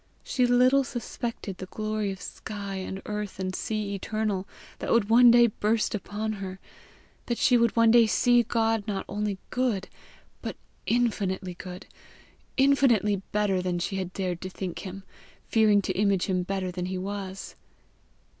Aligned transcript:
She 0.23 0.47
little 0.47 0.83
suspected 0.83 1.59
the 1.59 1.67
glory 1.67 2.11
of 2.11 2.19
sky 2.19 2.77
and 2.77 3.03
earth 3.05 3.37
and 3.37 3.55
sea 3.55 3.93
eternal 3.93 4.47
that 4.79 4.91
would 4.91 5.11
one 5.11 5.29
day 5.29 5.45
burst 5.45 5.93
upon 5.93 6.33
her! 6.33 6.57
that 7.27 7.37
she 7.37 7.55
would 7.55 7.75
one 7.75 7.91
day 7.91 8.07
see 8.07 8.41
God 8.41 8.83
not 8.87 9.05
only 9.07 9.37
good 9.51 9.87
but 10.41 10.55
infinitely 10.87 11.53
good 11.53 11.85
infinitely 12.57 13.17
better 13.31 13.61
than 13.61 13.77
she 13.77 13.97
had 13.97 14.11
dared 14.11 14.41
to 14.41 14.49
think 14.49 14.79
him, 14.87 15.03
fearing 15.47 15.83
to 15.83 15.93
image 15.93 16.25
him 16.25 16.41
better 16.41 16.71
than 16.71 16.87
he 16.87 16.97
was! 16.97 17.55